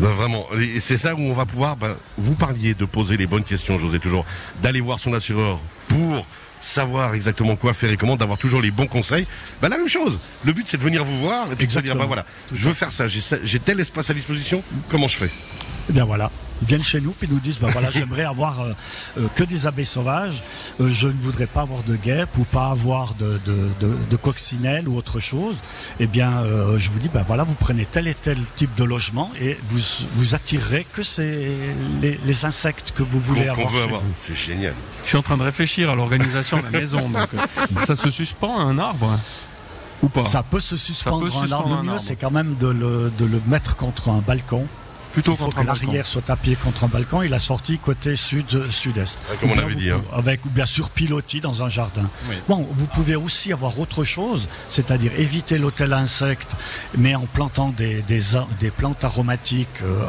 Non, 0.00 0.12
vraiment, 0.14 0.44
et 0.60 0.78
c'est 0.80 0.98
ça 0.98 1.14
où 1.14 1.20
on 1.20 1.32
va 1.32 1.46
pouvoir. 1.46 1.76
ben, 1.76 1.94
vous 2.18 2.34
parliez 2.34 2.74
de 2.74 2.84
poser 2.84 3.16
les 3.16 3.26
bonnes 3.26 3.44
questions, 3.44 3.78
José, 3.78 3.98
toujours, 4.00 4.26
d'aller 4.62 4.80
voir 4.82 4.98
son 4.98 5.14
assureur 5.14 5.60
pour 5.88 6.26
savoir 6.60 7.14
exactement 7.14 7.56
quoi 7.56 7.72
faire 7.72 7.90
et 7.90 7.96
comment, 7.96 8.16
d'avoir 8.16 8.38
toujours 8.38 8.60
les 8.60 8.70
bons 8.70 8.86
conseils. 8.86 9.26
Ben, 9.62 9.68
la 9.70 9.78
même 9.78 9.88
chose. 9.88 10.18
Le 10.44 10.52
but, 10.52 10.66
c'est 10.68 10.76
de 10.76 10.82
venir 10.82 11.04
vous 11.04 11.18
voir 11.20 11.50
et 11.52 11.56
puis 11.56 11.66
de 11.66 11.72
se 11.72 11.78
dire, 11.80 11.96
ben 11.96 12.04
voilà, 12.06 12.26
je 12.54 12.68
veux 12.68 12.74
faire 12.74 12.92
ça, 12.92 13.08
j'ai 13.08 13.20
ça- 13.22 13.38
j'ai 13.42 13.60
tel 13.60 13.80
espace 13.80 14.10
à 14.10 14.14
disposition, 14.14 14.62
comment 14.90 15.08
je 15.08 15.16
fais? 15.16 15.30
Eh 15.88 15.92
bien 15.94 16.04
voilà, 16.04 16.30
ils 16.60 16.68
viennent 16.68 16.82
chez 16.84 17.00
nous 17.00 17.12
puis 17.12 17.28
nous 17.30 17.38
disent 17.40 17.58
ben 17.58 17.68
voilà 17.70 17.90
j'aimerais 17.96 18.24
avoir 18.24 18.60
euh, 18.60 18.72
euh, 19.18 19.26
que 19.36 19.44
des 19.44 19.66
abeilles 19.66 19.84
sauvages, 19.86 20.42
Euh, 20.80 20.88
je 20.88 21.08
ne 21.08 21.12
voudrais 21.18 21.46
pas 21.46 21.62
avoir 21.62 21.82
de 21.82 21.96
guêpes 21.96 22.36
ou 22.38 22.44
pas 22.44 22.68
avoir 22.70 23.14
de, 23.14 23.40
de, 23.46 23.56
de, 23.80 23.92
de 24.10 24.16
coccinelles 24.16 24.88
ou 24.88 24.96
autre 24.96 25.20
chose. 25.20 25.56
Eh 26.00 26.06
bien 26.06 26.38
euh, 26.42 26.78
je 26.78 26.90
vous 26.90 26.98
dis 26.98 27.08
ben 27.08 27.24
voilà 27.26 27.42
vous 27.44 27.54
prenez 27.54 27.84
tel 27.90 28.06
et 28.08 28.14
tel 28.14 28.38
type 28.56 28.74
de 28.74 28.84
logement 28.84 29.30
et 29.40 29.56
vous 29.70 29.80
vous 30.16 30.34
attirerez 30.34 30.86
que 30.92 31.02
c'est 31.02 31.48
les, 32.00 32.18
les 32.24 32.44
insectes 32.44 32.92
que 32.96 33.02
vous 33.02 33.20
voulez 33.20 33.46
Qu'on- 33.46 33.54
qu'on 33.54 33.60
avoir 33.62 33.72
veut 33.72 33.78
chez 33.78 33.84
avoir. 33.84 34.00
vous. 34.02 34.12
C'est 34.18 34.36
génial. 34.36 34.74
Je 35.04 35.08
suis 35.08 35.16
en 35.18 35.22
train 35.22 35.36
de 35.36 35.42
réfléchir 35.42 35.90
à 35.90 35.94
l'organisation 35.94 36.58
de 36.58 36.64
la 36.64 36.70
maison. 36.80 37.08
Donc, 37.08 37.28
euh, 37.34 37.38
ça 37.86 37.96
se 37.96 38.10
suspend 38.10 38.58
à 38.58 38.62
un 38.62 38.78
arbre 38.78 39.18
ou 40.02 40.08
pas? 40.08 40.24
Ça 40.24 40.42
peut 40.42 40.60
se 40.60 40.76
suspendre, 40.76 41.20
peut 41.20 41.26
un 41.26 41.40
suspendre 41.42 41.54
arbre. 41.54 41.72
un 41.74 41.76
Le 41.78 41.82
mieux 41.84 41.90
arbre. 41.92 42.04
c'est 42.04 42.16
quand 42.16 42.30
même 42.30 42.54
de 42.58 42.68
le, 42.68 43.12
de 43.18 43.24
le 43.24 43.40
mettre 43.46 43.76
contre 43.76 44.08
un 44.08 44.18
balcon. 44.18 44.66
Plutôt 45.12 45.32
Il 45.32 45.36
faut 45.38 45.50
que 45.50 45.60
l'arrière 45.66 46.06
soit 46.06 46.28
appuyé 46.30 46.56
contre 46.56 46.84
un 46.84 46.88
balcon 46.88 47.22
et 47.22 47.28
la 47.28 47.38
sortie 47.38 47.78
côté 47.78 48.16
sud-sud-est. 48.16 49.18
Comme 49.40 49.50
on 49.52 49.58
avait 49.58 49.74
dit, 49.74 49.90
hein. 49.90 50.00
Avec, 50.16 50.44
ou 50.46 50.50
bien 50.50 50.66
sûr 50.66 50.90
pilotis 50.90 51.40
dans 51.40 51.62
un 51.62 51.68
jardin. 51.68 52.08
Oui. 52.28 52.36
Bon, 52.48 52.66
vous 52.72 52.86
pouvez 52.86 53.16
aussi 53.16 53.52
avoir 53.52 53.78
autre 53.78 54.04
chose, 54.04 54.48
c'est-à-dire 54.68 55.12
éviter 55.18 55.58
l'hôtel 55.58 55.92
à 55.92 55.98
insectes, 55.98 56.56
mais 56.96 57.14
en 57.14 57.26
plantant 57.26 57.68
des, 57.70 58.02
des, 58.02 58.70
plantes 58.70 59.04
aromatiques 59.04 59.68
euh, 59.82 60.02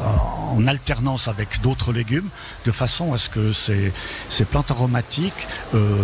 en 0.51 0.66
alternance 0.68 1.28
avec 1.28 1.62
d'autres 1.62 1.92
légumes, 1.92 2.30
de 2.66 2.72
façon 2.72 3.13
à 3.13 3.18
ce 3.18 3.30
que 3.30 3.51
ces, 3.51 3.92
ces 4.30 4.46
plantes 4.46 4.72
aromatiques 4.72 5.48
euh, 5.75 5.96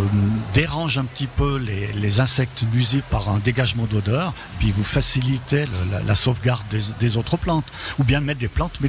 dérangent 0.54 0.98
un 0.98 1.06
petit 1.06 1.28
peu 1.28 1.58
les, 1.58 1.88
les 1.94 2.20
insectes 2.20 2.64
nuisibles 2.74 3.04
par 3.10 3.30
un 3.30 3.38
dégagement 3.40 3.86
d'odeur, 3.86 4.34
puis 4.60 4.72
vous 4.72 4.84
facilitez 4.84 5.66
le- 5.66 5.92
la, 5.92 6.02
la 6.02 6.16
sauvegarde 6.16 6.68
des, 6.70 6.80
des 7.00 7.18
autres 7.18 7.38
plantes. 7.38 7.66
Ou 8.00 8.04
bien 8.04 8.20
mettre 8.22 8.40
des 8.40 8.48
plantes 8.48 8.80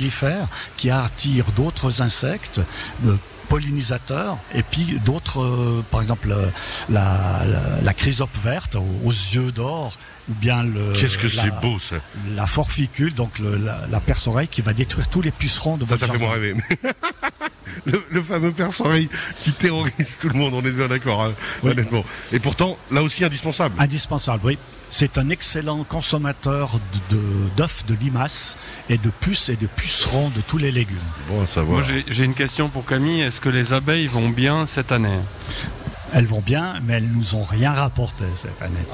qui 0.76 0.90
attirent 0.90 1.52
d'autres 1.52 2.00
insectes. 2.02 2.60
euh, 3.06 3.16
pollinisateurs 3.50 4.38
et 4.54 4.62
puis 4.62 5.00
d'autres, 5.04 5.40
euh, 5.42 5.84
par 5.90 6.00
exemple 6.00 6.30
euh, 6.30 6.46
la, 6.88 7.42
la, 7.44 7.80
la 7.82 7.94
chrysope 7.94 8.30
verte 8.44 8.76
aux, 8.76 8.86
aux 9.04 9.10
yeux 9.10 9.50
d'or 9.50 9.92
ou 10.30 10.34
bien 10.34 10.62
le 10.62 10.92
Qu'est-ce 10.92 11.18
que 11.18 11.26
la- 11.36 11.42
c'est 11.42 11.60
beau 11.60 11.80
ça 11.80 11.96
la 12.36 12.46
forficule, 12.46 13.12
donc 13.12 13.40
le- 13.40 13.56
la, 13.56 13.80
la 13.90 13.98
perce-oreille 13.98 14.46
qui 14.46 14.62
va 14.62 14.72
détruire 14.72 15.08
tous 15.08 15.20
les 15.20 15.32
pucerons 15.32 15.76
de 15.78 15.84
Ça, 15.84 15.96
votre 15.96 16.06
ça 16.06 16.12
fait 16.12 16.12
jardin. 16.12 16.26
moi 16.26 16.34
rêver. 16.34 16.54
le, 17.86 18.04
le 18.12 18.22
fameux 18.22 18.52
perce-oreille 18.52 19.08
qui 19.40 19.50
terrorise 19.50 20.18
tout 20.20 20.28
le 20.28 20.34
monde, 20.38 20.54
on 20.54 20.64
est 20.64 20.70
bien 20.70 20.86
d'accord, 20.86 21.24
hein, 21.24 21.32
Oui. 21.64 21.72
honnêtement. 21.72 22.04
Et 22.32 22.38
pourtant, 22.38 22.76
là 22.92 23.02
aussi 23.02 23.24
indispensable. 23.24 23.74
Indispensable, 23.80 24.42
oui. 24.44 24.58
C'est 24.92 25.18
un 25.18 25.30
excellent 25.30 25.84
consommateur 25.84 26.78
de- 27.10 27.18
d'œufs 27.56 27.84
de, 27.86 27.94
limaces 27.94 28.56
et 28.88 28.98
de 28.98 29.08
puces 29.08 29.48
et 29.48 29.56
de 29.56 29.66
pucerons 29.68 30.30
de 30.30 30.40
tous 30.40 30.58
les 30.58 30.72
légumes. 30.72 30.96
Bon 31.28 31.42
à 31.42 31.46
savoir. 31.46 31.78
Moi, 31.78 31.86
j'ai 31.88 32.04
j'ai 32.08 32.24
une 32.24 32.34
question 32.34 32.68
pour 32.68 32.84
Camille. 32.84 33.20
Est-ce 33.20 33.40
que 33.40 33.48
les 33.48 33.72
abeilles 33.72 34.08
vont 34.08 34.28
bien 34.28 34.66
cette 34.66 34.90
année? 34.90 35.20
Elles 36.12 36.26
vont 36.26 36.40
bien, 36.44 36.74
mais 36.84 36.94
elles 36.94 37.08
nous 37.08 37.36
ont 37.36 37.44
rien 37.44 37.72
rapporté 37.72 38.24
cette 38.34 38.60
année. 38.62 38.84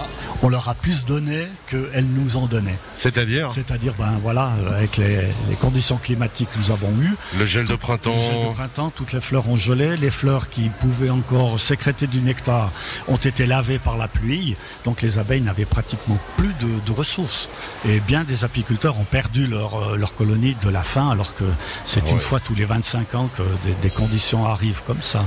On 0.43 0.49
leur 0.49 0.69
a 0.69 0.75
plus 0.75 1.05
donné 1.07 1.47
qu'elles 1.69 2.07
nous 2.07 2.37
ont 2.37 2.47
donné. 2.47 2.75
C'est-à-dire 2.97 3.51
C'est-à-dire, 3.55 3.95
ben 3.99 4.19
voilà, 4.23 4.53
avec 4.75 4.97
les, 4.99 5.21
les 5.49 5.57
conditions 5.59 5.97
climatiques 5.97 6.51
que 6.53 6.59
nous 6.59 6.71
avons 6.71 6.91
eues, 7.01 7.15
le 7.39 7.47
gel 7.47 7.65
de 7.67 7.75
printemps. 7.75 8.15
le 8.15 8.21
gel 8.21 8.49
de 8.49 8.53
printemps, 8.55 8.93
toutes 8.95 9.13
les 9.13 9.21
fleurs 9.21 9.49
ont 9.49 9.57
gelé, 9.57 9.97
les 9.97 10.11
fleurs 10.11 10.51
qui 10.51 10.69
pouvaient 10.69 11.11
encore 11.11 11.59
sécréter 11.59 12.07
du 12.07 12.21
nectar 12.21 12.71
ont 13.09 13.17
été 13.17 13.47
lavées 13.47 13.79
par 13.79 13.97
la 13.97 14.09
pluie, 14.09 14.57
donc 14.85 15.01
les 15.03 15.19
abeilles 15.19 15.41
n'avaient 15.41 15.65
pratiquement 15.65 16.19
plus 16.37 16.53
de, 16.61 16.69
de 16.85 16.93
ressources. 16.93 17.49
Et 17.89 18.01
bien 18.01 18.25
des 18.25 18.45
apiculteurs 18.45 18.99
ont 19.01 19.05
perdu 19.05 19.47
leur, 19.47 19.75
euh, 19.75 19.97
leur 19.97 20.15
colonie 20.15 20.57
de 20.63 20.69
la 20.69 20.83
faim, 20.83 21.11
alors 21.11 21.35
que 21.35 21.45
c'est 21.85 22.03
Ah 22.07 22.11
une 22.11 22.21
fois 22.21 22.41
tous 22.41 22.55
les 22.55 22.65
25 22.67 23.15
ans 23.15 23.31
que 23.37 23.43
des, 23.65 23.75
des 23.83 23.91
conditions 23.91 24.47
arrivent 24.47 24.83
comme 24.87 25.03
ça. 25.03 25.25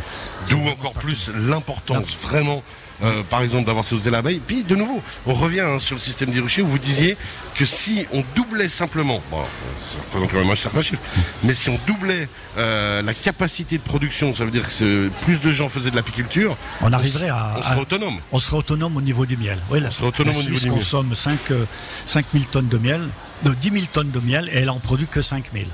D'où 0.50 0.60
encore 0.68 0.94
plus 0.94 1.32
l'importance 1.36 1.79
vraiment, 2.24 2.64
euh, 3.04 3.24
par 3.30 3.42
exemple, 3.42 3.66
d'avoir 3.66 3.86
ces 3.86 3.96
hôtels 3.96 4.16
abeilles. 4.16 4.42
Puis 4.46 4.64
de 4.64 4.76
nouveau, 4.76 5.02
on 5.26 5.34
revient 5.34 5.62
hein, 5.62 5.80
sur 5.80 5.96
le 5.96 6.02
système 6.02 6.32
des 6.32 6.40
ruchers 6.40 6.62
où 6.62 6.68
vous 6.68 6.80
disiez 6.80 7.16
que 7.56 7.66
si 7.66 8.06
on 8.14 8.24
doublait 8.36 8.70
simplement, 8.70 9.22
bon, 9.32 9.42
ça 9.84 10.00
représente 10.06 10.32
quand 10.32 10.40
même 10.40 10.50
un 10.50 10.56
certain 10.56 10.82
chiffre, 10.82 11.02
mais 11.44 11.54
si 11.54 11.70
on 11.70 11.80
doublait 11.88 12.28
euh, 12.58 13.02
la 13.02 13.14
capacité 13.14 13.78
de 13.78 13.84
production, 13.84 14.36
ça 14.36 14.46
veut 14.46 14.52
dire 14.52 14.68
que 14.68 15.10
plus 15.24 15.40
de 15.42 15.52
gens 15.52 15.70
faisaient 15.70 15.92
de 15.92 15.96
l'apiculture, 15.96 16.58
On 16.82 16.92
arriverait 16.94 17.30
à, 17.30 17.56
on 17.58 17.62
serait 17.62 17.80
autonome. 17.82 18.18
on 18.32 18.40
serait 18.40 18.58
autonome 18.58 18.98
au 18.98 19.02
niveau 19.02 19.26
du 19.26 19.38
miel. 19.38 19.58
Oui, 19.70 19.80
la, 19.80 19.92
serait 19.92 20.08
autonome 20.08 20.34
la 20.34 20.40
au 20.40 20.44
niveau 20.44 20.60
du 20.60 20.66
miel. 20.66 20.74
consomme 20.74 21.16
5, 21.16 21.52
euh, 21.52 21.66
5 22.06 22.26
000 22.34 22.46
tonnes 22.52 22.68
de 22.68 22.78
miel, 22.78 23.02
de 23.44 23.54
10 23.54 23.70
000 23.72 23.84
tonnes 23.92 24.12
de 24.12 24.20
miel, 24.20 24.50
et 24.54 24.60
elle 24.60 24.70
en 24.70 24.80
produit 24.80 25.08
que 25.08 25.22
5 25.22 25.46
000. 25.54 25.66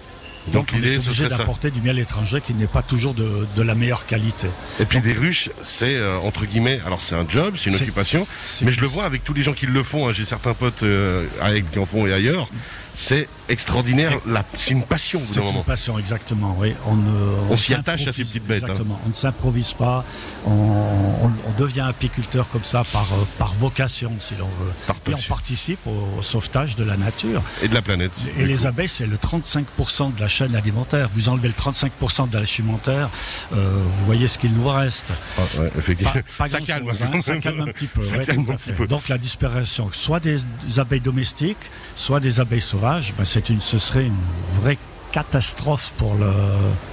Donc 0.47 0.53
Donc 0.53 0.69
on 0.73 0.75
l'idée, 0.75 0.95
est 0.95 0.99
ce 0.99 1.07
obligé 1.09 1.27
d'apporter 1.27 1.71
du 1.71 1.81
miel 1.81 1.97
étranger 1.99 2.39
qui 2.41 2.53
n'est 2.53 2.67
pas 2.67 2.81
toujours 2.83 3.13
de, 3.13 3.47
de 3.55 3.61
la 3.63 3.73
meilleure 3.75 4.05
qualité. 4.05 4.47
Et 4.79 4.85
puis 4.85 4.99
des 5.01 5.13
ruches, 5.13 5.49
c'est 5.63 5.95
euh, 5.95 6.17
entre 6.19 6.45
guillemets, 6.45 6.79
alors 6.85 7.01
c'est 7.01 7.15
un 7.15 7.25
job, 7.27 7.55
c'est 7.57 7.69
une 7.71 7.75
occupation, 7.75 8.27
mais 8.61 8.71
je 8.71 8.81
le 8.81 8.87
vois 8.87 9.05
avec 9.05 9.23
tous 9.23 9.33
les 9.33 9.41
gens 9.41 9.53
qui 9.53 9.65
le 9.65 9.83
font. 9.83 10.07
hein, 10.07 10.13
J'ai 10.13 10.25
certains 10.25 10.53
potes 10.53 10.83
euh, 10.83 11.25
avec 11.41 11.69
qui 11.71 11.79
en 11.79 11.85
font 11.85 12.05
et 12.05 12.13
ailleurs. 12.13 12.47
C'est 12.95 13.27
extraordinaire. 13.49 14.19
C'est 14.55 14.71
une 14.71 14.83
passion 14.83 15.21
C'est 15.25 15.41
une 15.41 15.63
passion, 15.63 15.99
exactement. 15.99 16.55
Oui, 16.59 16.73
on, 16.87 17.57
s'y 17.57 17.73
attache 17.73 18.07
à 18.07 18.11
ces 18.11 18.23
petites 18.23 18.45
bêtes, 18.45 18.63
hein. 18.63 18.67
Exactement. 18.67 18.99
On 19.05 19.09
ne 19.09 19.13
s'improvise 19.13 19.73
pas. 19.73 20.03
On, 20.47 21.29
devient 21.57 21.85
apiculteur 21.87 22.49
comme 22.49 22.65
ça 22.65 22.83
par, 22.91 23.13
euh, 23.13 23.23
par 23.37 23.53
vocation, 23.53 24.11
si 24.19 24.35
l'on 24.35 24.45
veut. 24.45 24.73
Par 24.87 24.97
Et 25.07 25.13
on 25.13 25.29
participe 25.29 25.79
au, 25.87 26.19
au 26.19 26.21
sauvetage 26.21 26.75
de 26.75 26.83
la 26.83 26.97
nature. 26.97 27.41
Et 27.61 27.69
de 27.69 27.73
la 27.73 27.81
planète. 27.81 28.11
Et 28.37 28.45
les 28.45 28.57
coup. 28.57 28.67
abeilles, 28.67 28.89
c'est 28.89 29.07
le 29.07 29.15
35% 29.15 30.15
de 30.15 30.21
la 30.21 30.27
chaîne 30.27 30.53
alimentaire. 30.53 31.09
Vous 31.13 31.29
enlevez 31.29 31.47
le 31.47 31.53
35% 31.53 32.29
de 32.29 32.37
la 32.37 32.45
alimentaire, 32.65 33.09
euh, 33.53 33.83
vous 33.85 34.05
voyez 34.05 34.27
ce 34.27 34.37
qu'il 34.37 34.53
nous 34.53 34.67
reste. 34.67 35.13
Ah, 35.37 35.41
ouais, 35.59 35.71
effectivement. 35.77 36.13
Pas, 36.13 36.21
pas 36.37 36.47
ça, 36.47 36.59
calme. 36.59 36.89
hein, 36.89 37.21
ça 37.21 37.37
calme 37.37 37.61
un 37.61 37.71
petit 37.71 37.87
peu. 37.87 38.01
Ouais, 38.15 38.29
un 38.29 38.55
petit 38.55 38.71
peu. 38.71 38.87
Donc 38.87 39.07
la 39.09 39.17
disparition, 39.17 39.89
soit 39.91 40.19
des 40.19 40.39
abeilles 40.77 41.01
domestiques, 41.01 41.57
soit 41.95 42.19
des 42.19 42.39
abeilles 42.39 42.61
sauvages, 42.61 42.84
ben, 43.17 43.25
c'est 43.25 43.49
une, 43.49 43.59
ce 43.61 43.77
serait 43.77 44.05
une 44.05 44.15
vraie 44.61 44.77
catastrophe 45.11 45.93
pour 45.97 46.13
le 46.15 46.31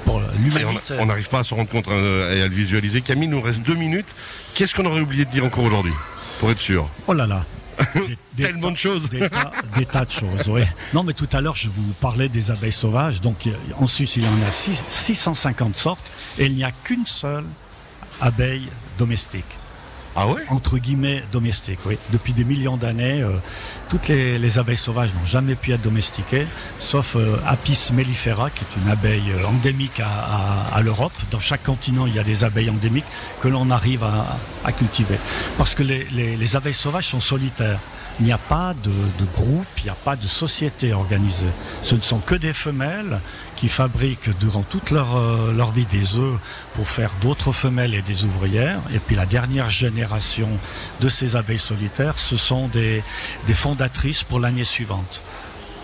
pour 0.04 0.20
l'humanité. 0.38 0.94
on- 0.98 1.06
n'arrive 1.06 1.28
pas 1.28 1.40
à 1.40 1.44
se 1.44 1.54
rendre 1.54 1.68
compte 1.68 1.88
hein, 1.88 2.00
et 2.32 2.40
à 2.42 2.48
le 2.48 2.54
visualiser. 2.54 3.00
Camille, 3.02 3.24
il 3.28 3.30
nous 3.30 3.40
reste 3.42 3.60
deux 3.62 3.74
minutes. 3.74 4.14
Qu'est-ce 4.54 4.74
qu'on 4.74 4.84
aurait 4.86 5.00
oublié 5.00 5.24
de 5.24 5.30
dire 5.30 5.44
encore 5.44 5.64
aujourd'hui 5.64 5.92
Pour 6.40 6.50
être 6.50 6.60
sûr? 6.60 6.88
Oh 7.06 7.12
là 7.12 7.26
là. 7.26 7.44
Des- 7.94 8.18
des 8.34 8.42
Tellement 8.44 8.70
de 8.70 8.76
choses. 8.76 9.08
Des 9.08 9.28
tas, 9.28 9.50
des 9.76 9.86
tas 9.86 10.04
de 10.04 10.10
choses, 10.10 10.48
oui. 10.48 10.62
Non, 10.94 11.02
mais 11.02 11.14
tout 11.14 11.28
à 11.32 11.40
l'heure, 11.40 11.56
je 11.56 11.68
vous 11.68 11.92
parlais 12.00 12.28
des 12.28 12.50
abeilles 12.50 12.70
sauvages. 12.70 13.20
Donc, 13.20 13.48
en 13.78 13.86
Suisse, 13.86 14.16
il 14.16 14.22
y 14.24 14.26
en 14.26 14.46
a 14.46 14.50
six- 14.50 14.82
650 14.88 15.76
sortes 15.76 16.04
et 16.38 16.46
il 16.46 16.54
n'y 16.54 16.64
a 16.64 16.70
qu'une 16.84 17.06
seule 17.06 17.44
abeille 18.20 18.68
domestique. 18.98 19.44
Ah 20.14 20.28
ouais 20.28 20.42
entre 20.50 20.78
guillemets 20.78 21.22
domestiques. 21.32 21.78
Oui. 21.86 21.96
Depuis 22.12 22.32
des 22.32 22.44
millions 22.44 22.76
d'années, 22.76 23.22
euh, 23.22 23.30
toutes 23.88 24.08
les, 24.08 24.38
les 24.38 24.58
abeilles 24.58 24.76
sauvages 24.76 25.14
n'ont 25.14 25.26
jamais 25.26 25.54
pu 25.54 25.72
être 25.72 25.82
domestiquées, 25.82 26.46
sauf 26.78 27.16
euh, 27.16 27.36
Apis 27.46 27.90
mellifera, 27.94 28.50
qui 28.50 28.64
est 28.64 28.82
une 28.84 28.90
abeille 28.90 29.30
euh, 29.32 29.46
endémique 29.46 30.00
à, 30.00 30.80
l'Europe. 30.82 31.12
Dans 31.30 31.40
chaque 31.40 31.62
continent, 31.62 32.06
il 32.06 32.14
y 32.14 32.18
a 32.18 32.24
des 32.24 32.44
abeilles 32.44 32.70
endémiques 32.70 33.04
que 33.40 33.48
l'on 33.48 33.70
arrive 33.70 34.04
à, 34.04 34.72
cultiver. 34.72 35.18
Parce 35.58 35.74
que 35.74 35.82
les, 35.82 36.06
les- 36.12 36.36
les 36.36 36.56
abeilles 36.56 36.72
sauvages 36.74 37.06
sont 37.06 37.20
solitaires. 37.20 37.78
Il 38.20 38.26
n'y 38.26 38.32
a 38.32 38.38
pas 38.38 38.74
de 38.74 39.24
groupe, 39.32 39.66
il 39.78 39.84
n'y 39.84 39.90
a 39.90 39.94
pas 39.94 40.16
de 40.16 40.26
société 40.26 40.92
organisée. 40.92 41.46
Ce 41.80 41.94
ne 41.94 42.00
sont 42.02 42.18
que 42.18 42.34
des 42.34 42.52
femelles 42.52 43.20
qui 43.62 43.68
fabriquent 43.68 44.36
durant 44.40 44.64
toute 44.64 44.90
leur, 44.90 45.16
euh, 45.16 45.52
leur 45.52 45.70
vie 45.70 45.84
des 45.84 46.16
œufs 46.16 46.34
pour 46.74 46.88
faire 46.88 47.12
d'autres 47.20 47.52
femelles 47.52 47.94
et 47.94 48.02
des 48.02 48.24
ouvrières. 48.24 48.80
Et 48.92 48.98
puis 48.98 49.14
la 49.14 49.24
dernière 49.24 49.70
génération 49.70 50.48
de 51.00 51.08
ces 51.08 51.36
abeilles 51.36 51.60
solitaires, 51.60 52.18
ce 52.18 52.36
sont 52.36 52.66
des, 52.66 53.04
des 53.46 53.54
fondatrices 53.54 54.24
pour 54.24 54.40
l'année 54.40 54.64
suivante. 54.64 55.22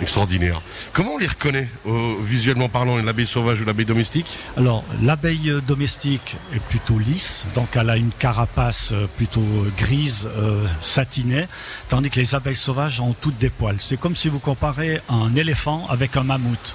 Extraordinaire. 0.03 0.61
Comment 0.93 1.13
on 1.15 1.19
les 1.19 1.29
reconnaît, 1.29 1.69
euh, 1.87 2.15
visuellement 2.21 2.69
parlant, 2.69 2.97
l'abeille 2.97 3.29
sauvage 3.29 3.61
ou 3.61 3.65
l'abeille 3.65 3.87
domestique? 3.87 4.37
Alors, 4.57 4.83
l'abeille 5.01 5.55
domestique 5.65 6.37
est 6.57 6.63
plutôt 6.63 6.99
lisse, 6.99 7.47
donc 7.55 7.69
elle 7.77 7.91
a 7.91 7.97
une 7.97 8.11
carapace 8.11 8.91
euh, 8.91 9.07
plutôt 9.17 9.47
grise, 9.77 10.29
euh, 10.37 10.67
satinée, 10.81 11.47
tandis 11.89 12.11
que 12.11 12.19
les 12.19 12.35
abeilles 12.35 12.57
sauvages 12.57 13.01
ont 13.01 13.13
toutes 13.13 13.39
des 13.39 13.51
poils. 13.51 13.79
C'est 13.79 14.01
comme 14.01 14.17
si 14.17 14.29
vous 14.29 14.41
comparez 14.41 15.01
un 15.09 15.37
éléphant 15.37 15.87
avec 15.89 16.17
un 16.17 16.25
mammouth. 16.25 16.75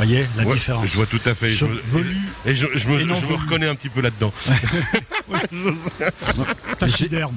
Voyez 0.00 0.26
la 0.38 0.44
Ouais, 0.44 0.54
différence. 0.54 0.86
Je 0.86 0.96
vois 0.96 1.04
tout 1.06 1.20
à 1.26 1.34
fait. 1.34 1.50
Je 1.50 1.66
et 2.46 2.54
je, 2.56 2.66
je 2.74 2.88
me, 2.88 3.00
et 3.00 3.04
non 3.04 3.14
je 3.16 3.20
me 3.22 3.26
velu. 3.26 3.38
reconnais 3.42 3.68
un 3.68 3.74
petit 3.74 3.90
peu 3.90 4.00
là-dedans. 4.00 4.32
Tachyderme. 6.78 7.36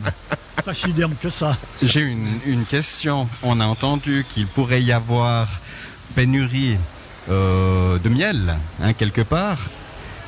Tachyderme 0.63 1.15
que 1.21 1.29
ça. 1.29 1.57
J'ai 1.81 2.01
une, 2.01 2.27
une 2.45 2.65
question. 2.65 3.27
On 3.43 3.59
a 3.59 3.65
entendu 3.65 4.25
qu'il 4.33 4.47
pourrait 4.47 4.81
y 4.81 4.91
avoir 4.91 5.47
pénurie 6.15 6.77
euh, 7.29 7.97
de 7.99 8.09
miel, 8.09 8.55
hein, 8.81 8.93
quelque 8.93 9.21
part. 9.21 9.57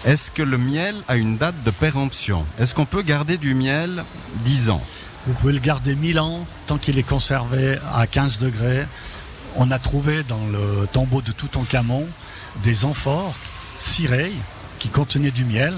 Est-ce 0.06 0.30
que 0.30 0.44
le 0.44 0.58
miel 0.58 0.96
a 1.08 1.16
une 1.16 1.38
date 1.38 1.56
de 1.64 1.72
péremption? 1.72 2.46
Est-ce 2.60 2.76
qu'on 2.76 2.86
peut 2.86 3.02
garder 3.02 3.38
du 3.38 3.56
miel 3.56 4.04
10 4.44 4.70
ans? 4.72 4.84
Vous 5.26 5.34
pouvez 5.36 5.54
le 5.54 5.60
garder 5.60 5.96
1000 5.96 6.20
ans 6.20 6.46
tant 6.68 6.78
qu'il 6.78 7.00
est 7.00 7.04
conservé 7.08 7.78
à 7.96 8.06
15 8.06 8.40
degrés. 8.40 8.86
On 9.56 9.72
a 9.72 9.80
trouvé 9.80 10.24
dans 10.28 10.46
le 10.52 10.86
tombeau 10.92 11.22
de 11.22 11.32
Toutankhamon 11.32 12.06
des 12.64 12.86
amphores 12.86 13.34
cirées 13.80 14.32
qui 14.80 14.90
contenaient 14.90 15.32
du 15.32 15.46
miel. 15.46 15.74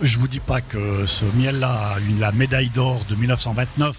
Je 0.00 0.18
vous 0.18 0.28
dis 0.28 0.40
pas 0.40 0.60
que 0.60 1.06
ce 1.06 1.24
miel-là 1.34 1.94
a 1.96 2.00
eu 2.00 2.18
la 2.20 2.30
médaille 2.32 2.70
d'or 2.70 3.04
de 3.08 3.16
1929 3.16 3.96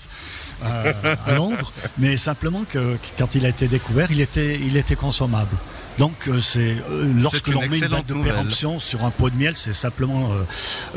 euh, 0.63 0.93
à 1.25 1.33
Londres, 1.33 1.73
mais 1.97 2.15
simplement 2.15 2.63
que, 2.69 2.97
quand 3.17 3.35
il 3.35 3.45
a 3.45 3.49
été 3.49 3.67
découvert, 3.67 4.11
il 4.11 4.21
était, 4.21 4.55
il 4.55 4.77
était 4.77 4.95
consommable. 4.95 5.55
Donc 5.99 6.29
euh, 6.29 6.39
c'est 6.39 6.77
euh, 6.89 7.13
lorsque 7.21 7.49
l'on 7.49 7.59
met 7.67 7.77
une 7.77 7.89
date 7.89 8.05
de 8.05 8.13
péremption 8.13 8.79
sur 8.79 9.03
un 9.03 9.11
pot 9.11 9.29
de 9.29 9.35
miel, 9.35 9.57
c'est 9.57 9.73
simplement 9.73 10.31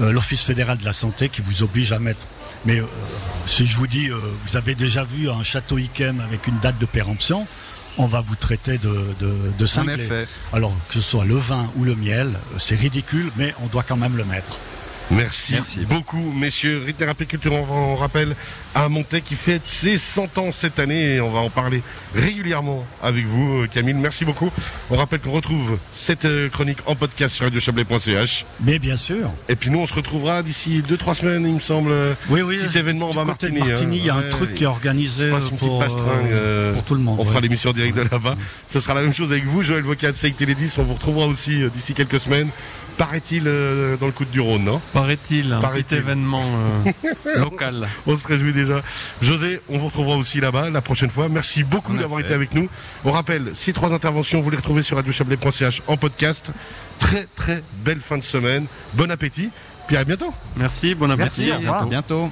euh, 0.00 0.12
l'Office 0.12 0.42
fédéral 0.42 0.78
de 0.78 0.84
la 0.84 0.92
santé 0.92 1.28
qui 1.28 1.42
vous 1.42 1.64
oblige 1.64 1.92
à 1.92 1.98
mettre. 1.98 2.28
Mais 2.64 2.80
si 3.46 3.66
je 3.66 3.76
vous 3.76 3.88
dis, 3.88 4.08
vous 4.08 4.56
avez 4.56 4.76
déjà 4.76 5.02
vu 5.02 5.28
un 5.28 5.42
château 5.42 5.78
Yquem 5.78 6.20
avec 6.20 6.46
une 6.46 6.56
date 6.60 6.78
de 6.78 6.86
péremption, 6.86 7.44
on 7.98 8.06
va 8.06 8.20
vous 8.20 8.36
traiter 8.36 8.78
de, 8.78 9.14
de, 9.20 9.34
de 9.58 9.64
En 9.64 9.66
cinglé. 9.66 9.94
effet. 10.04 10.26
Alors 10.52 10.72
que 10.88 10.94
ce 10.94 11.00
soit 11.00 11.24
le 11.24 11.34
vin 11.36 11.70
ou 11.76 11.84
le 11.84 11.94
miel, 11.94 12.28
euh, 12.28 12.56
c'est 12.58 12.76
ridicule, 12.76 13.30
mais 13.36 13.54
on 13.62 13.66
doit 13.66 13.82
quand 13.82 13.96
même 13.96 14.16
le 14.16 14.24
mettre. 14.24 14.56
Merci, 15.10 15.52
Merci. 15.54 15.80
beaucoup, 15.80 16.32
messieurs. 16.32 16.82
Rite 16.86 17.02
Apiculture, 17.02 17.52
on, 17.52 17.92
on 17.92 17.96
rappelle, 17.96 18.34
à 18.74 18.88
Montet 18.88 19.20
qui 19.20 19.34
fête 19.34 19.62
ses 19.66 19.98
100 19.98 20.38
ans 20.38 20.52
cette 20.52 20.78
année 20.78 21.14
et 21.14 21.20
on 21.20 21.30
va 21.30 21.40
en 21.40 21.50
parler 21.50 21.82
régulièrement 22.14 22.84
avec 23.02 23.26
vous, 23.26 23.62
euh, 23.62 23.66
Camille. 23.66 23.94
Merci 23.94 24.24
beaucoup. 24.24 24.50
On 24.90 24.96
rappelle 24.96 25.20
qu'on 25.20 25.32
retrouve 25.32 25.78
cette 25.92 26.24
euh, 26.24 26.48
chronique 26.48 26.78
en 26.86 26.94
podcast 26.94 27.34
sur 27.34 27.44
radiochablais.ch. 27.44 28.46
Mais 28.64 28.78
bien 28.78 28.96
sûr. 28.96 29.30
Et 29.48 29.56
puis 29.56 29.70
nous, 29.70 29.78
on 29.78 29.86
se 29.86 29.94
retrouvera 29.94 30.42
d'ici 30.42 30.82
2-3 30.88 31.14
semaines, 31.14 31.46
il 31.46 31.54
me 31.54 31.60
semble. 31.60 31.92
Oui, 32.28 32.42
oui. 32.42 32.58
Petit 32.58 32.78
événement, 32.78 33.06
on 33.08 33.10
du 33.10 33.16
va 33.16 33.24
Martigny, 33.24 33.60
hein. 33.60 33.66
Martigny, 33.68 33.98
il 33.98 34.06
y 34.06 34.10
a 34.10 34.16
un 34.16 34.22
truc 34.22 34.54
qui 34.54 34.64
est 34.64 34.66
organisé 34.66 35.30
pour, 35.58 35.78
pastringue, 35.78 36.32
euh, 36.32 36.72
pour 36.72 36.84
tout 36.84 36.94
le 36.94 37.00
monde. 37.00 37.18
On 37.20 37.24
fera 37.24 37.40
l'émission 37.40 37.70
en 37.70 37.74
direct 37.74 37.96
de 37.96 38.02
là-bas. 38.02 38.36
Ce 38.68 38.80
sera 38.80 38.94
la 38.94 39.02
même 39.02 39.14
chose 39.14 39.30
avec 39.32 39.44
vous, 39.44 39.62
Joël 39.62 39.82
Vocat 39.82 40.12
de 40.12 40.16
Seik 40.16 40.36
Télédis. 40.36 40.74
On 40.78 40.82
vous 40.84 40.94
retrouvera 40.94 41.26
aussi 41.26 41.62
euh, 41.62 41.68
d'ici 41.68 41.94
quelques 41.94 42.20
semaines. 42.20 42.48
Paraît-il 42.98 43.44
euh, 43.46 43.96
dans 43.96 44.06
le 44.06 44.12
coup 44.12 44.24
de 44.24 44.40
Rhône, 44.40 44.64
non? 44.64 44.80
Paraît-il, 44.92 45.52
un 45.52 45.60
Paraît-il. 45.60 45.84
petit 45.84 45.94
événement 45.94 46.42
euh, 46.44 47.40
local. 47.40 47.88
On 48.06 48.14
se 48.14 48.26
réjouit 48.26 48.52
déjà. 48.62 48.82
José, 49.20 49.60
on 49.68 49.78
vous 49.78 49.86
retrouvera 49.86 50.16
aussi 50.16 50.40
là-bas 50.40 50.70
la 50.70 50.80
prochaine 50.80 51.10
fois. 51.10 51.28
Merci 51.28 51.64
beaucoup 51.64 51.96
d'avoir 51.96 52.20
été 52.20 52.34
avec 52.34 52.54
nous. 52.54 52.68
On 53.04 53.12
rappelle, 53.12 53.52
ces 53.54 53.72
trois 53.72 53.92
interventions, 53.92 54.40
vous 54.40 54.50
les 54.50 54.56
retrouvez 54.56 54.82
sur 54.82 54.96
radiochablais.ch 54.96 55.82
en 55.86 55.96
podcast. 55.96 56.50
Très 56.98 57.26
très 57.34 57.62
belle 57.84 58.00
fin 58.00 58.18
de 58.18 58.22
semaine. 58.22 58.66
Bon 58.94 59.10
appétit. 59.10 59.50
Puis 59.88 59.96
à 59.96 60.04
bientôt. 60.04 60.32
Merci, 60.56 60.94
bon 60.94 61.10
appétit. 61.10 61.46
Merci, 61.46 61.50
au 61.50 61.54
à 61.54 61.56
revoir. 61.58 61.86
bientôt. 61.86 61.86
À 61.86 61.90
bientôt. 61.90 62.30